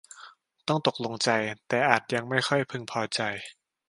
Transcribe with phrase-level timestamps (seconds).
[0.67, 1.29] ต้องตกลงใจ
[1.67, 3.21] แต่อาจยังไม่ค่อยพึงพอใจ